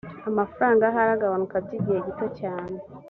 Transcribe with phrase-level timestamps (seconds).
[0.29, 2.75] amafaranga ahari agabanuka by igihe gito cyane